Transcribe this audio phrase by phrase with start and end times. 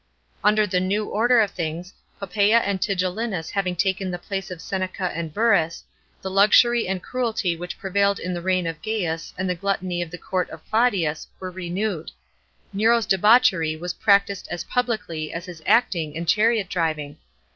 [0.41, 0.41] §11.
[0.45, 5.11] Under the new order of things, Poppsea and 'ligellinus having taken the place of Seneca
[5.13, 5.83] an«i Bnrrus,
[6.23, 9.99] the luxury and cruelty wh ch prevailed in the reign of Gaius, and the glutt"ny
[10.01, 12.09] of the court of i laudius, were renewed.
[12.73, 17.17] Ne/o's debauchery was practised as publicly as his acting and chariot driving.